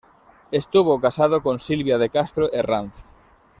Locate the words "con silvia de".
1.43-2.09